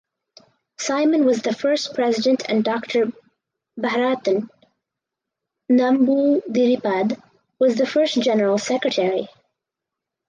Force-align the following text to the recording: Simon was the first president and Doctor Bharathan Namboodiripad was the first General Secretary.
Simon 0.79 1.25
was 1.25 1.43
the 1.43 1.53
first 1.53 1.93
president 1.93 2.41
and 2.49 2.63
Doctor 2.63 3.13
Bharathan 3.79 4.49
Namboodiripad 5.71 7.21
was 7.59 7.75
the 7.75 7.85
first 7.85 8.19
General 8.19 8.57
Secretary. 8.57 9.27